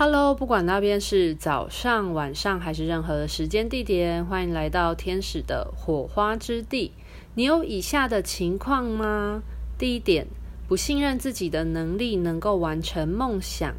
[0.00, 6.92] Hello，不管那边是早上、晚上还是任何时间地点，欢迎来到天使的火花之地。
[7.34, 9.42] 你有以下的情况吗？
[9.76, 10.28] 第一点，
[10.68, 13.72] 不信任自己的能力能够完成梦想；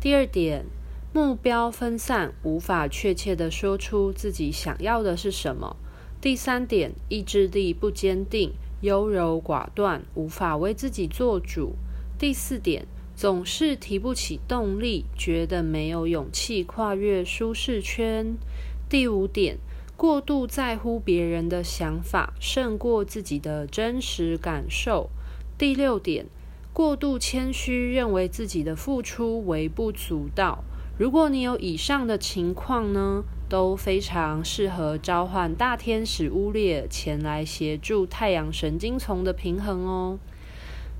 [0.00, 0.64] 第二点，
[1.12, 5.74] 目标分散，无法确切地说出自己想要的是什么；
[6.20, 8.52] 第三点，意志力不坚定，
[8.82, 11.72] 优柔寡断，无法为自己做主；
[12.16, 12.86] 第四点。
[13.16, 18.36] 总是提不起动力，觉得没有勇气跨越舒适圈。
[18.88, 19.58] 第五点，
[19.96, 25.10] 过度在乎别人的想法，胜过自己的真实感受。
[25.56, 26.26] 第六点，
[26.72, 30.64] 过度谦虚，认为自己的付出微不足道。
[30.98, 40.18] 如果你有以上的情况呢，都非常适合召唤大天使乌列前来协助太阳神经丛的平衡哦。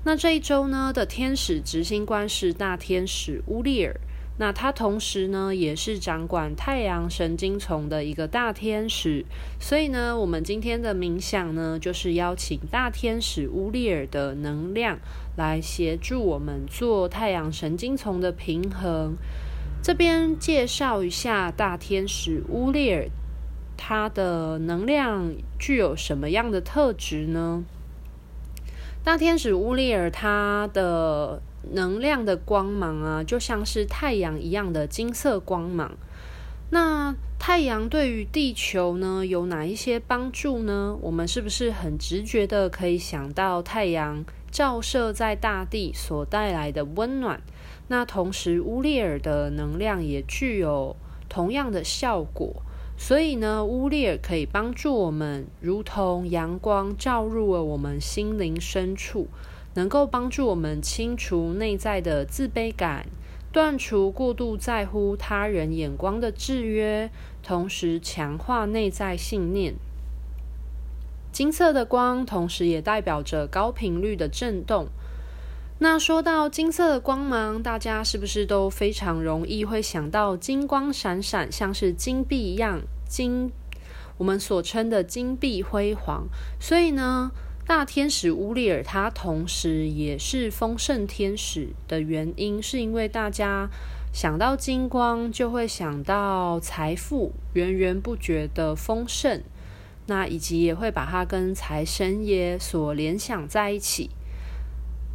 [0.07, 3.99] 那这一周呢的天使执行官是大天使乌列尔，
[4.37, 9.25] 那他同时呢也是掌管太阳神经丛的一个大天使，
[9.59, 14.99] 所以呢，我们今天的冥想呢就是邀请大天使乌列尔的能量
[15.37, 19.15] 来协助我们做太阳神经丛的平衡。
[19.81, 23.09] 这边介绍一下大天使乌列尔，
[23.75, 27.63] 他的能量具有什么样的特质呢？
[29.05, 31.39] 大天使乌列尔，它的
[31.73, 35.91] 能量的光芒啊，就像是太阳一样的金色光芒。
[36.71, 40.97] 那太阳对于地球呢，有哪一些帮助呢？
[41.01, 47.39] 我们是不是很直觉的可以想到太阳照射在大地所带来的温暖？
[47.89, 50.95] 那同时，乌列尔的能量也具有
[51.29, 52.63] 同样的效果。
[52.97, 59.27] 所以呢，乌列可以帮助我们，如同阳光照入了我们心灵深处，
[59.75, 63.05] 能够帮助我们清除内在的自卑感，
[63.51, 67.11] 断除过度在乎他人眼光的制约，
[67.43, 69.75] 同时强化内在信念。
[71.31, 74.87] 金色的光，同时也代表着高频率的震动。
[75.79, 83.51] 那说到金色的光芒，大家是不是都非常容易会想到金光闪闪，像是金币一样金？
[84.17, 86.27] 我们所称的金碧辉煌。
[86.59, 87.31] 所以呢，
[87.67, 93.69] 大天使乌列尔他同时也是丰盛天使的原因，是因为大家
[94.13, 99.43] 想到金光就会想到财富源源不绝的丰盛，
[100.07, 104.09] 那以及也会把它跟财神爷所联想在一起。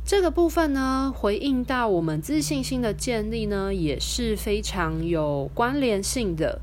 [0.04, 6.60] 这个部分呢，回应到我们自信心的建立呢，也是非常有关联性的。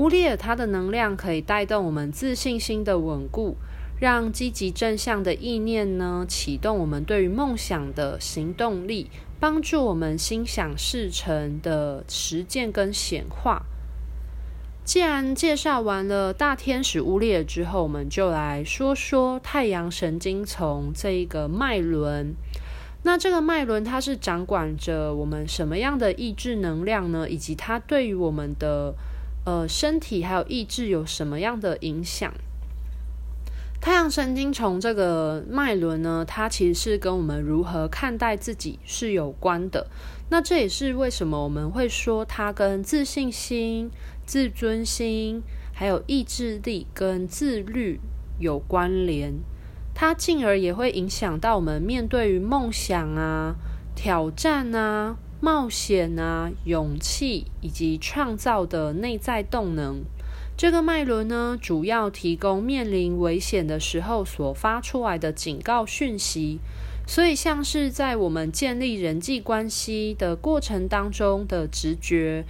[0.00, 3.58] 乌列尔它的能量可以带动我们自信心的稳固，
[4.00, 13.66] 让积极正向的意念呢，启动我们对于梦想的行动力，帮助我们心想事成的实践跟显化。
[14.84, 22.34] 既然介绍完了大天使乌列之后，我们就来说说太阳神经丛这一个脉轮。
[23.02, 27.28] 那这个脉轮它是掌管着我们什么样的意志能量呢？
[27.28, 28.94] 以及它对于我们的
[29.44, 32.32] 呃身体还有意志有什么样的影响？
[33.80, 39.86] 太阳神经丛这个脉轮呢，它其实是跟我们如何看待自己是有关的。
[40.28, 43.90] 那这也是为什么我们会说它跟自信心、
[44.26, 47.98] 自尊心，还有意志力跟自律
[48.38, 49.32] 有关联，
[49.94, 53.56] 它进而也会影响到我们面对于梦想啊、
[53.96, 60.02] 挑战啊、冒险啊、勇气以及创造的内在动能。
[60.56, 66.58] 这个脉轮呢，主要提供面临危险的时候所发出来的警告讯息。
[67.06, 72.44] 所以，像是在我们建立人际关系的过程当中的直觉、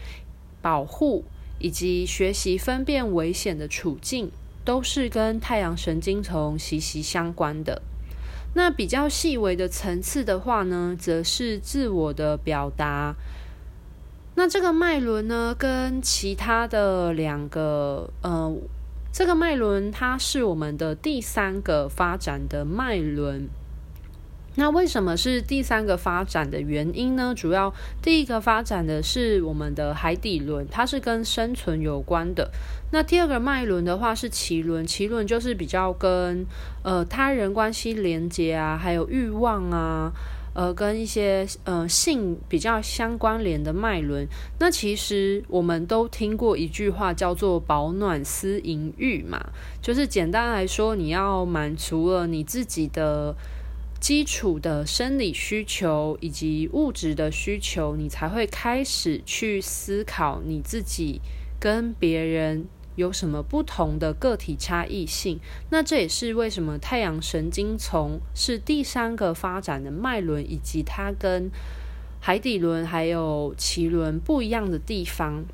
[0.60, 1.24] 保护。
[1.62, 4.30] 以及学习分辨危险的处境，
[4.64, 7.82] 都是跟太阳神经丛息息相关的。
[8.54, 13.14] 那比较细微的层次的话呢，则是自我的表达。
[14.34, 18.52] 那这个脉轮呢，跟其他的两个，呃，
[19.12, 23.48] 这个脉轮它是我们的第三个发展的脉轮。
[24.56, 27.32] 那为什么是第三个发展的原因呢？
[27.34, 32.50] 主要第一个发展的是我们的海底轮，它是跟生存有关的。
[32.90, 36.44] 那第二个脉轮的话是脐轮，脐轮就是比较跟
[36.82, 40.12] 呃他人关系连接啊，还有欲望啊，
[40.52, 44.26] 呃跟一些呃性比较相关联的脉轮。
[44.58, 49.40] 那其实我们都听过一句话叫做“保暖思淫欲”嘛，
[49.80, 53.36] 就是简单来说，你要满足了你自己的。
[54.00, 61.20] 基础的生理需求以及物质的需求，你才会开始去思考你自己
[61.60, 62.66] 跟别人
[62.96, 65.38] 有什么不同的个体差异性。
[65.68, 71.50] 那这也是为什么太阳神经丛是第三个发展的脉轮，以及它跟
[72.20, 75.44] 海底轮还有脐轮不一样的地方。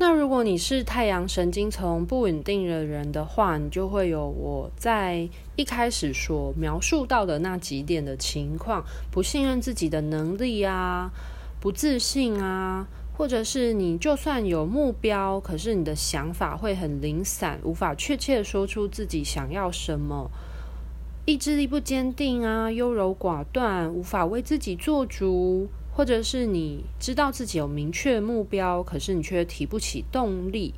[0.00, 11.10] 那如果你是太阳神经丛不稳定的人的话，你就会有我在一开始所描述到的那几点的情况：不信任自己的能力啊，
[11.58, 12.86] 不自信啊，
[13.16, 20.30] 或者是你就算有目标，可是你的想法会很零散，无法确切说出自己想要什么，
[21.24, 25.66] 意志力不坚定啊，优柔寡断，无法为自己做主。
[25.98, 30.72] 或者是你知道自己有明确目标，可是你却提不起动力，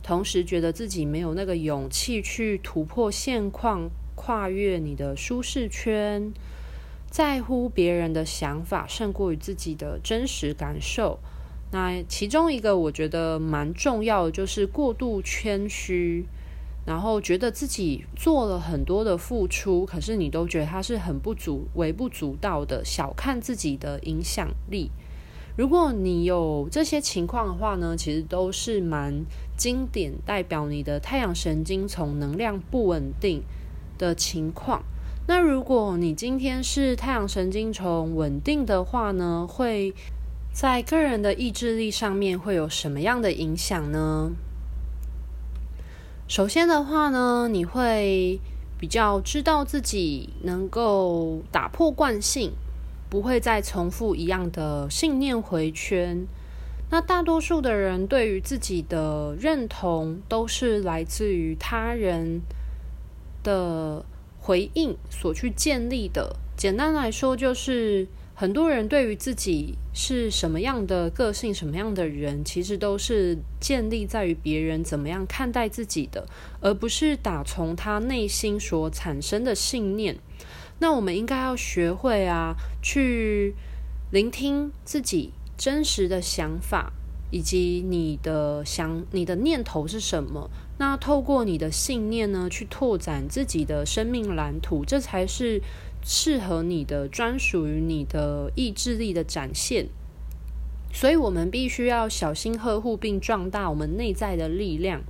[0.00, 6.32] 同时觉得自己没有那个勇气去突破现况，跨越你的舒适圈，
[7.10, 11.18] 在乎别人的想法胜过于自己的真实感受。
[11.72, 16.24] 那其中一个我觉得蛮重要的，就是过度谦虚。
[16.86, 24.90] 然后觉得自己做了很多的付出，可是你都觉得它是很不足、微不足道的，小看自己的影响力。
[25.56, 29.24] 如果你有这些情况的话呢，其实都是蛮
[29.56, 33.42] 经典，代表你的太阳神经丛能量不稳定
[33.98, 34.82] 的情况。
[35.26, 39.94] 那如果你今天是太阳神经丛稳定的话呢，会
[40.52, 44.32] 在个人的意志力上面会有什么样的影响呢？
[46.30, 48.38] 首先的话呢，你会
[48.78, 52.52] 比较知道自己能够打破惯性，
[53.08, 56.24] 不会再重复一样的信念回圈。
[56.88, 62.42] 那大多数的人对于自己的认同都是来自于他人
[63.42, 64.04] 的
[64.38, 66.36] 回应所去建立的。
[66.56, 68.06] 简单来说，就是。
[68.40, 76.26] 很多人对于自己是什么样的个性、什么样的人，其实都是建立在于别人怎么样看待自己的，
[76.62, 80.16] 而不是打从他内心所产生的信念。
[80.78, 83.54] 那我们应该要学会啊，去
[84.10, 86.94] 聆听自己真实的想法，
[87.30, 90.48] 以及你的想、你的念头是什么。
[90.78, 95.60] 那透过你的信念呢，去拓展自己的生命蓝图，这才是。
[96.02, 99.88] 适合你的、专属于你的意志力的展现，
[100.92, 105.02] 所以我们必须要小心呵护并壮大我们内在的力量。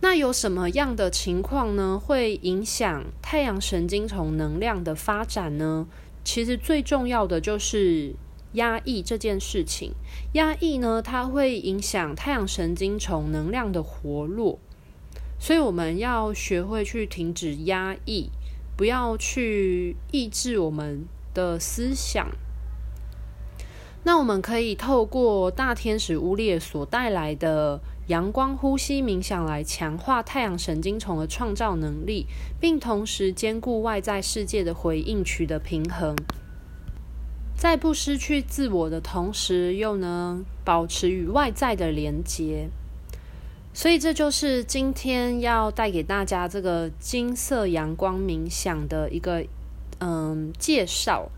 [0.00, 1.96] 那有什么样的情况呢？
[1.96, 5.86] 会影响太阳神经丛能量的发展呢？
[6.24, 8.14] 其实最重要的就是
[8.54, 9.92] 压抑这件事情。
[10.32, 14.58] 压抑呢，它会影响太阳神经丛能量的活络，
[15.38, 18.30] 所以我们要学会去停止压抑。
[18.76, 22.30] 不要去抑制我们的思想。
[24.04, 32.26] 那我们可以透过大天使乌列所带来的阳光呼吸冥想来强化太阳神经丛的创造能力，
[32.60, 36.16] 并同时兼顾外在世界的回应，取得平衡，
[37.54, 42.70] 在不失去自我的同时，又能保持与外在的连接。
[43.74, 49.44] 所以这就是今天要带给大家这个金色阳光冥想的一个
[50.00, 51.30] 嗯介绍。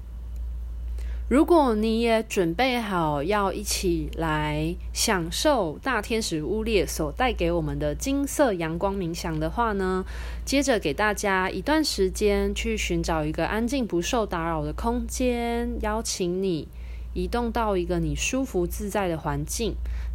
[1.27, 10.05] 如果你也准备好要一起来享受大天使乌列所带给我们的金色阳光冥想的话呢，
[10.45, 16.69] 接着给大家一段时间去寻找一个安静不受打扰的空间，邀请你
[17.15, 19.75] 移动到一个你舒服自在的环境。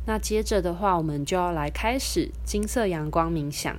[0.09, 3.77] 那接着的话，我们就要来开始金色阳光冥想。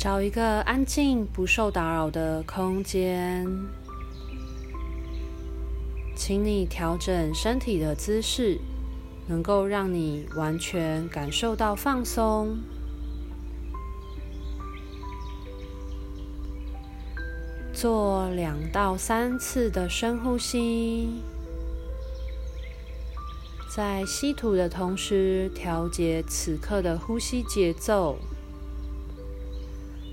[0.00, 3.46] 找一个安静、不受打扰的空间，
[6.16, 8.58] 请你调整身体的姿势，
[9.26, 12.56] 能够让你完全感受到放松。
[17.74, 21.10] 做两到三次的深呼吸，
[23.76, 28.16] 在吸吐的同时，调节此刻的呼吸节奏。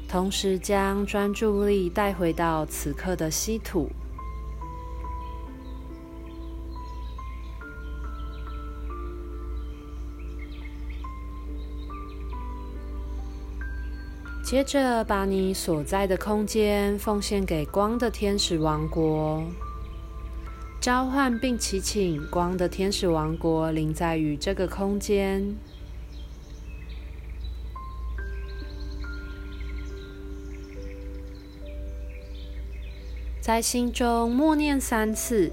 [0.07, 3.89] 同时将专注力带回到此刻的稀土。
[14.43, 19.43] 接着，把你所在的空间奉献给光的天使王国，
[20.79, 25.53] 召唤并祈请光的天使王国临在于这个空间。
[33.47, 35.49] 在心中默念三次，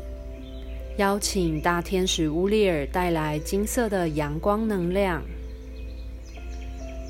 [0.96, 5.22] 邀请大天使乌利尔带来金色的阳光能量。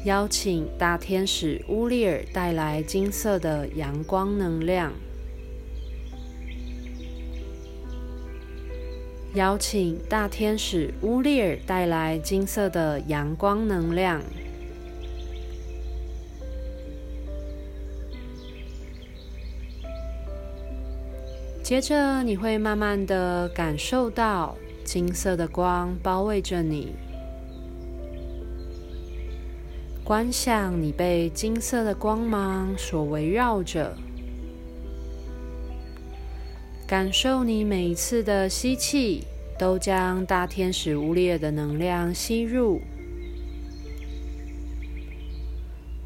[0.05, 4.93] 邀请大天使乌利尔带来金色的阳光能量。
[9.33, 14.21] 邀请大天使乌利尔带来金色的阳光能量。
[21.65, 24.55] 接着，你会慢慢的感受到
[24.85, 26.93] 金色的光包围着你。
[30.05, 33.97] 观想你被金色的光芒所围绕着，
[36.87, 39.25] 感受你每一次的吸气
[39.59, 42.83] 都将大天使乌列的能量吸入。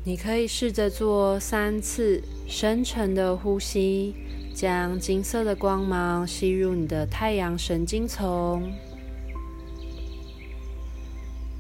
[0.05, 4.15] 你可以试着做三次深沉的呼吸，
[4.59, 8.73] 将金色的光芒吸入你的太阳神经丛。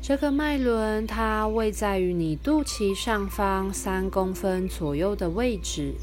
[0.02, 5.95] 这个脉轮，它位在于你肚脐上方三公分左右的位置。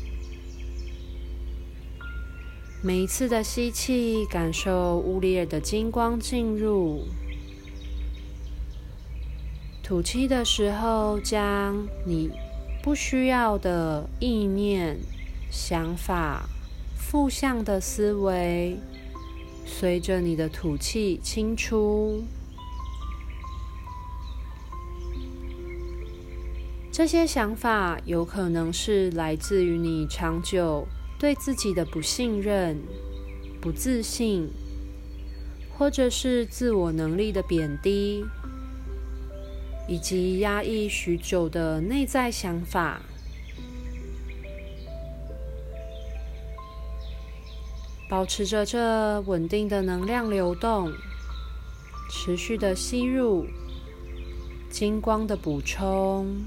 [2.81, 7.01] 每一次的吸气，感受乌里尔的金光进入；
[9.83, 12.31] 吐气的时候，将你
[12.81, 14.97] 不需要的意念、
[15.51, 16.47] 想法、
[16.95, 18.77] 负向的思维，
[19.65, 22.23] 随着你的吐气清出。
[26.91, 30.87] 这些想法有可能是来自于你长久
[31.19, 32.81] 对自己的不信任、
[33.59, 34.49] 不自信，
[35.77, 38.23] 或者是自我能力的贬低，
[39.89, 43.01] 以及压抑许久的内在想法。
[48.07, 50.91] 保持着这稳定的能量流动，
[52.09, 53.47] 持续的吸入
[54.69, 56.43] 金光的补充。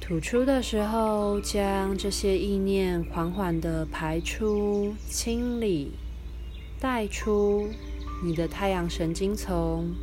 [0.00, 5.92] 吐出的时候，将这些意念缓缓的排出、清理、
[6.80, 7.70] 带出
[8.24, 9.94] 你的太阳神经丛。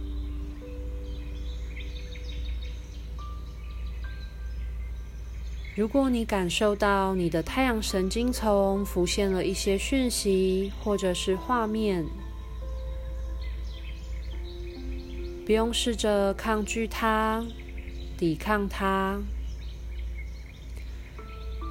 [5.78, 12.04] 如果你感受到你的太阳神经丛浮现了一些讯息或者是画面，
[15.46, 17.46] 不用试着抗拒它、
[18.18, 19.22] 抵抗它。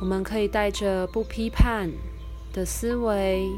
[0.00, 1.90] 我们可以带着不批判
[2.52, 3.48] 的思维，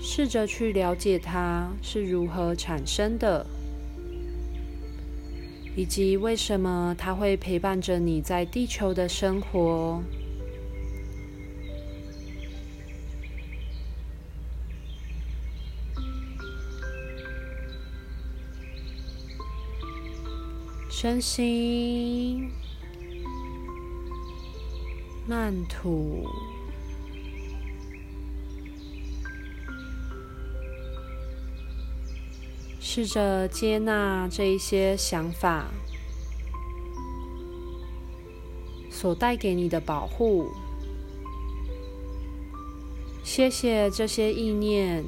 [0.00, 3.44] 试着去了解它是如何产生的，
[5.78, 10.02] 以及为什么它会陪伴着你在地球的生活。
[20.90, 22.50] 深吸。
[25.28, 26.26] 慢吐，
[32.90, 35.66] 试着接纳这一些想法
[38.90, 40.48] 所带给你的保护。
[43.22, 45.04] 谢谢这些意念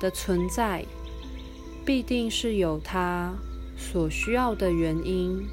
[0.00, 0.86] 的存在，
[1.84, 3.34] 必定是有它
[3.76, 5.46] 所需要的原因。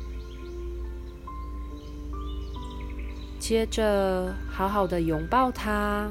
[3.37, 6.09] 接着，好好的拥抱它，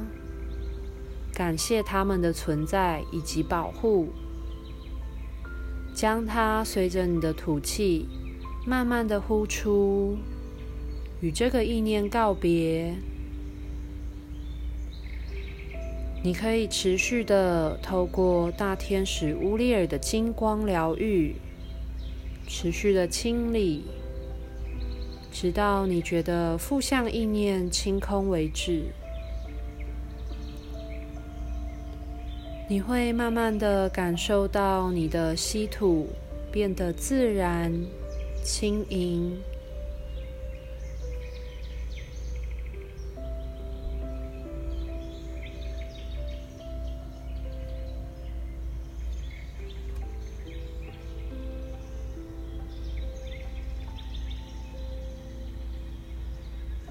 [1.33, 4.11] 感谢它们的存在以及保护，
[5.97, 8.07] 将它随着你的吐气，
[8.67, 10.19] 慢慢的呼出，
[11.23, 12.95] 与这个意念告别。
[16.23, 21.37] 你可以持续的透过大天使乌利尔的金光疗愈，
[22.47, 23.85] 持续的清理。
[25.33, 28.83] 直到你觉得负向意念清空为止，
[32.69, 36.09] 你会慢慢的感受到你的稀土
[36.51, 37.73] 变得自然、
[38.43, 39.41] 轻盈，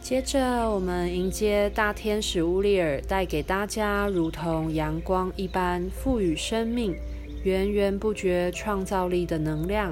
[0.06, 6.96] 接着，我们迎接大天使乌利尔带给大家如同阳光一般赋予生命、
[7.44, 9.92] 源源不绝创造力的能量。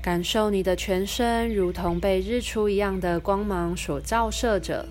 [0.00, 4.88] 感受你的全身如同被日出一样的光芒所照射着。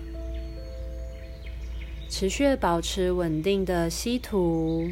[2.08, 4.88] 持续保持稳定的吸吐。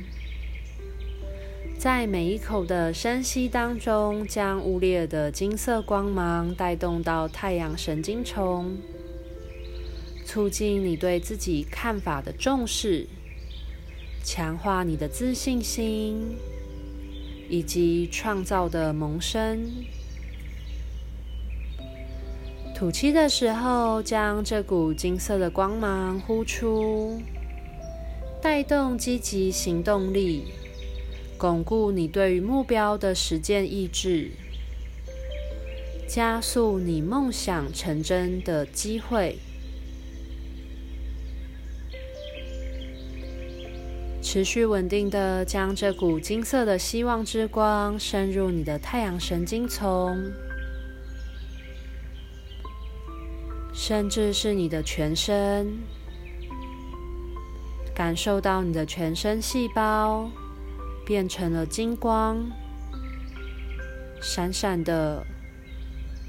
[1.81, 8.77] 在每一口的深吸当中，将乌列的金色光芒带动到太阳神经丛，
[10.27, 13.07] 促进你对自己看法的重视，
[14.23, 16.37] 强化你的自信心，
[17.49, 19.67] 以及创造的萌生。
[22.77, 27.23] 吐气的时候，将这股金色的光芒呼出，
[28.43, 30.45] 带动积极行动力。
[31.41, 34.33] 巩固你对于目标的实践意志，
[36.07, 39.39] 加速你梦想成真的机会。
[44.21, 50.31] 持续稳定的将这股金色的希望之光深入你的太阳神经丛，
[53.73, 55.79] 甚至是你的全身，
[57.95, 60.31] 感受到你的全身细胞。
[61.11, 62.52] 变成了金光，
[64.23, 65.26] 闪闪的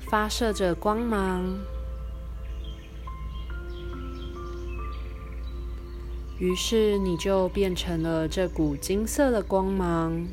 [0.09, 1.55] 发射着光芒。
[6.39, 10.27] 于是你就变成了这股金色的光芒。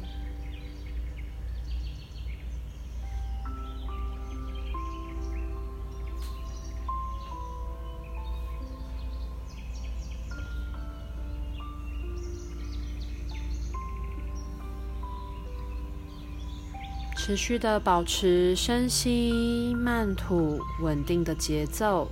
[17.29, 22.09] 持续的保持深吸慢吐稳定的节奏，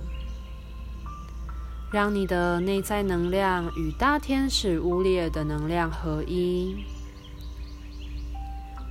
[1.91, 6.85] 让你的内在能量与大天使乌利尔的能量合一。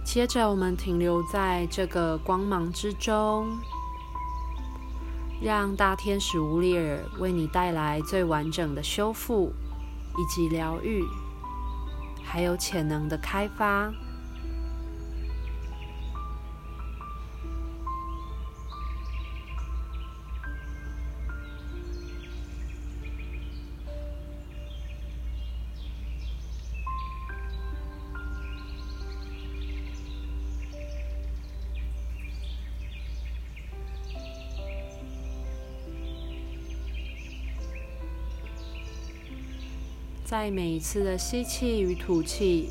[0.04, 3.46] 接着，我们停留在这个光芒之中，
[5.40, 9.52] 让大天使乌利尔为你带来最完整的修复
[10.18, 11.04] 以及疗愈，
[12.24, 13.92] 还有潜能的开发。
[40.46, 42.68] 在每一次的吸气与吐气，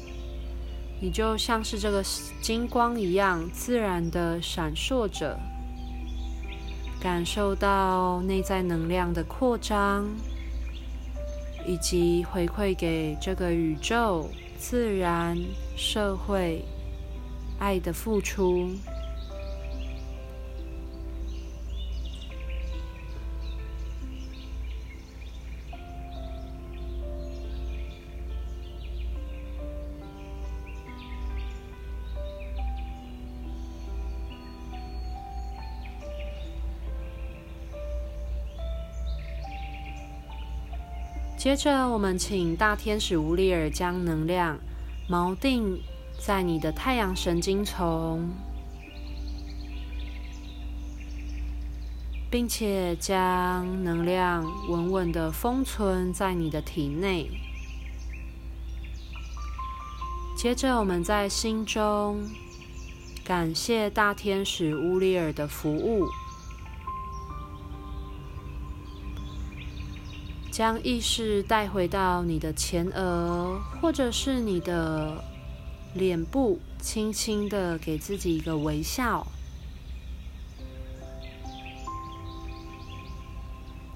[1.01, 2.01] 你就像是这个
[2.41, 5.37] 金光一样，自然的闪烁着，
[7.01, 10.07] 感受到内在能量的扩张，
[11.67, 15.37] 以及回馈给这个宇宙、自然、
[15.75, 16.63] 社会
[17.59, 18.69] 爱的付出。
[41.45, 44.57] 接着，我们请大天使乌利尔将能量
[45.07, 45.79] 锚定
[46.17, 48.31] 在你的太阳神经丛，
[52.31, 57.29] 并且将能量稳稳的封存在你的体内。
[60.35, 62.27] 接着，我们在心中
[63.23, 66.07] 感谢大天使乌利尔的服务。
[70.55, 75.21] 将意识带回到你的前额，或者是你的
[75.93, 79.27] 脸部，轻轻的给自己一个微笑。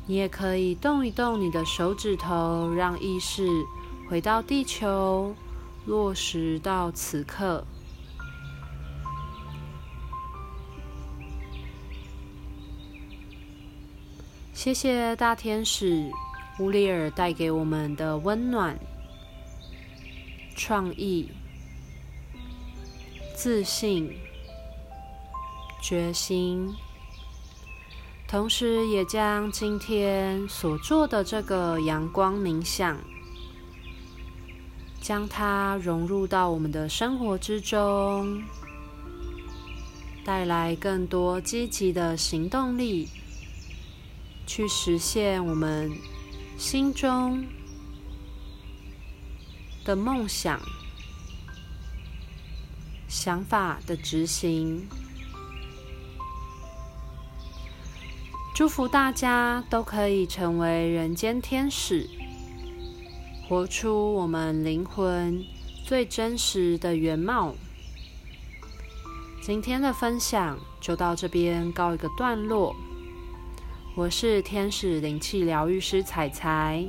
[0.05, 3.47] 你也可以动一动你的手指头，让意识
[4.09, 5.33] 回到地球，
[5.85, 7.63] 落实到此刻。
[14.53, 16.11] 谢谢大天使。
[16.59, 18.77] 乌利尔带给我们的温暖、
[20.57, 21.29] 创意、
[23.33, 24.13] 自信、
[25.81, 26.75] 决心，
[28.27, 32.97] 同时也将今天所做的这个阳光冥想，
[34.99, 38.43] 将它融入到我们的生活之中，
[40.25, 43.07] 带来更多积极的行动力，
[44.45, 45.89] 去实现我们
[46.59, 47.47] 心中
[49.85, 50.59] 的梦想、
[53.07, 54.85] 想法的执行。
[58.53, 62.09] 祝福大家都可以成为人间天使，
[63.47, 65.41] 活出我们灵魂
[65.85, 67.55] 最真实的原貌。
[69.41, 72.75] 今天的分享就到这边告一个段落。
[73.95, 76.85] 我是天使灵气疗愈师彩彩，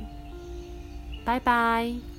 [1.25, 2.10] 拜拜。